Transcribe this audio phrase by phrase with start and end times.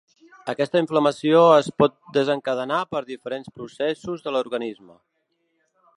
[0.53, 4.99] Aquesta inflamació es pot desencadenar per diferents processos de l'organisme.